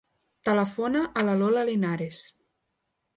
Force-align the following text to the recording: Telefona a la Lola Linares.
Telefona 0.47 1.03
a 1.23 1.25
la 1.27 1.35
Lola 1.41 1.65
Linares. 1.71 2.23